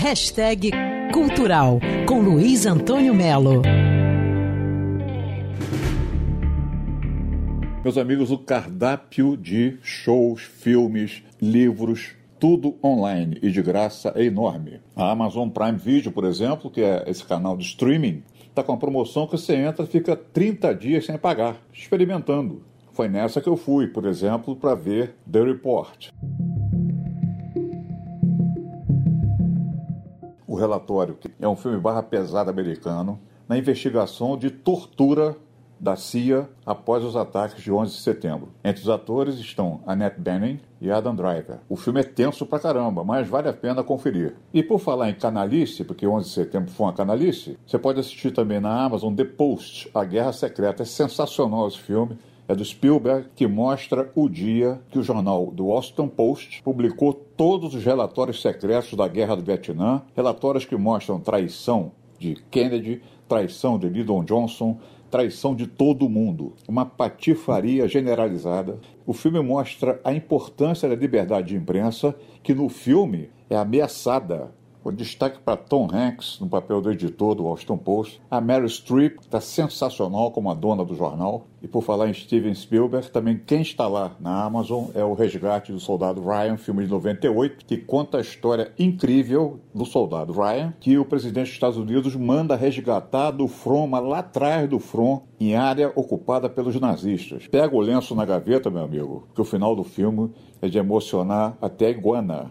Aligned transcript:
Hashtag 0.00 0.70
Cultural 1.12 1.80
com 2.06 2.20
Luiz 2.20 2.66
Antônio 2.66 3.12
Melo. 3.12 3.62
Meus 7.82 7.98
amigos, 7.98 8.30
o 8.30 8.38
cardápio 8.38 9.36
de 9.36 9.76
shows, 9.82 10.42
filmes, 10.42 11.24
livros, 11.42 12.12
tudo 12.38 12.76
online 12.82 13.40
e 13.42 13.50
de 13.50 13.60
graça 13.60 14.12
é 14.14 14.22
enorme. 14.22 14.80
A 14.94 15.10
Amazon 15.10 15.48
Prime 15.48 15.76
Video, 15.76 16.12
por 16.12 16.24
exemplo, 16.24 16.70
que 16.70 16.80
é 16.80 17.02
esse 17.08 17.24
canal 17.24 17.56
de 17.56 17.64
streaming, 17.64 18.22
está 18.48 18.62
com 18.62 18.70
uma 18.70 18.78
promoção 18.78 19.26
que 19.26 19.32
você 19.32 19.56
entra 19.56 19.84
e 19.84 19.88
fica 19.88 20.14
30 20.14 20.76
dias 20.76 21.06
sem 21.06 21.18
pagar, 21.18 21.56
experimentando. 21.72 22.62
Foi 22.92 23.08
nessa 23.08 23.40
que 23.40 23.48
eu 23.48 23.56
fui, 23.56 23.88
por 23.88 24.06
exemplo, 24.06 24.54
para 24.54 24.76
ver 24.76 25.16
The 25.28 25.42
Report. 25.42 26.10
O 30.48 30.56
relatório, 30.56 31.14
que 31.14 31.30
é 31.38 31.46
um 31.46 31.54
filme 31.54 31.78
barra 31.78 32.02
pesado 32.02 32.48
americano, 32.48 33.20
na 33.46 33.58
investigação 33.58 34.34
de 34.34 34.50
tortura 34.50 35.36
da 35.78 35.94
CIA 35.94 36.48
após 36.66 37.04
os 37.04 37.14
ataques 37.14 37.62
de 37.62 37.70
11 37.70 37.94
de 37.94 38.00
setembro. 38.00 38.48
Entre 38.64 38.82
os 38.82 38.88
atores 38.88 39.36
estão 39.36 39.80
Annette 39.86 40.18
Bening 40.18 40.58
e 40.80 40.90
Adam 40.90 41.14
Driver. 41.14 41.58
O 41.68 41.76
filme 41.76 42.00
é 42.00 42.02
tenso 42.02 42.46
pra 42.46 42.58
caramba, 42.58 43.04
mas 43.04 43.28
vale 43.28 43.48
a 43.48 43.52
pena 43.52 43.84
conferir. 43.84 44.34
E 44.52 44.62
por 44.62 44.80
falar 44.80 45.10
em 45.10 45.14
canalice, 45.14 45.84
porque 45.84 46.06
11 46.06 46.28
de 46.28 46.34
setembro 46.34 46.70
foi 46.70 46.86
uma 46.86 46.92
canalice, 46.94 47.58
você 47.66 47.78
pode 47.78 48.00
assistir 48.00 48.32
também 48.32 48.58
na 48.58 48.84
Amazon 48.84 49.14
The 49.14 49.24
Post, 49.24 49.90
A 49.94 50.02
Guerra 50.02 50.32
Secreta. 50.32 50.82
É 50.82 50.86
sensacional 50.86 51.68
esse 51.68 51.78
filme 51.78 52.18
é 52.48 52.54
do 52.54 52.64
Spielberg, 52.64 53.28
que 53.36 53.46
mostra 53.46 54.10
o 54.14 54.26
dia 54.26 54.80
que 54.90 54.98
o 54.98 55.02
jornal 55.02 55.50
do 55.52 55.66
Washington 55.66 56.08
Post 56.08 56.62
publicou 56.62 57.12
todos 57.12 57.74
os 57.74 57.84
relatórios 57.84 58.40
secretos 58.40 58.94
da 58.94 59.06
Guerra 59.06 59.36
do 59.36 59.42
Vietnã, 59.42 60.02
relatórios 60.16 60.64
que 60.64 60.74
mostram 60.74 61.20
traição 61.20 61.92
de 62.18 62.36
Kennedy, 62.50 63.02
traição 63.28 63.78
de 63.78 63.86
Lyndon 63.86 64.24
Johnson, 64.24 64.78
traição 65.10 65.54
de 65.54 65.66
todo 65.66 66.08
mundo, 66.08 66.54
uma 66.66 66.86
patifaria 66.86 67.86
generalizada. 67.86 68.78
O 69.06 69.12
filme 69.12 69.40
mostra 69.40 70.00
a 70.02 70.12
importância 70.12 70.88
da 70.88 70.94
liberdade 70.94 71.48
de 71.48 71.56
imprensa, 71.56 72.14
que 72.42 72.54
no 72.54 72.70
filme 72.70 73.28
é 73.50 73.56
ameaçada 73.56 74.50
destaque 74.92 75.38
para 75.38 75.56
Tom 75.56 75.88
Hanks, 75.92 76.38
no 76.40 76.48
papel 76.48 76.80
do 76.80 76.90
editor 76.90 77.34
do 77.34 77.44
Washington 77.44 77.78
Post. 77.78 78.20
A 78.30 78.40
Meryl 78.40 78.68
Streep 78.68 79.18
está 79.20 79.40
sensacional 79.40 80.30
como 80.30 80.50
a 80.50 80.54
dona 80.54 80.84
do 80.84 80.94
jornal. 80.94 81.46
E 81.60 81.66
por 81.66 81.82
falar 81.82 82.08
em 82.08 82.14
Steven 82.14 82.54
Spielberg, 82.54 83.10
também 83.10 83.40
quem 83.44 83.62
está 83.62 83.88
lá 83.88 84.12
na 84.20 84.44
Amazon 84.44 84.86
é 84.94 85.02
o 85.02 85.12
Resgate 85.12 85.72
do 85.72 85.80
Soldado 85.80 86.20
Ryan, 86.20 86.56
filme 86.56 86.84
de 86.84 86.90
98, 86.90 87.66
que 87.66 87.76
conta 87.76 88.18
a 88.18 88.20
história 88.20 88.70
incrível 88.78 89.58
do 89.74 89.84
soldado 89.84 90.32
Ryan, 90.32 90.72
que 90.78 90.96
o 90.98 91.04
presidente 91.04 91.46
dos 91.46 91.54
Estados 91.54 91.76
Unidos 91.76 92.14
manda 92.14 92.54
resgatar 92.54 93.32
do 93.32 93.48
front, 93.48 93.88
mas 93.88 94.04
lá 94.04 94.18
atrás 94.20 94.68
do 94.68 94.78
front, 94.78 95.22
em 95.40 95.56
área 95.56 95.92
ocupada 95.96 96.48
pelos 96.48 96.78
nazistas. 96.80 97.48
Pega 97.48 97.74
o 97.74 97.80
lenço 97.80 98.14
na 98.14 98.24
gaveta, 98.24 98.70
meu 98.70 98.82
amigo, 98.82 99.26
que 99.34 99.40
o 99.40 99.44
final 99.44 99.74
do 99.74 99.84
filme 99.84 100.30
é 100.62 100.68
de 100.68 100.78
emocionar 100.78 101.56
até 101.60 101.86
a 101.86 101.90
iguana. 101.90 102.50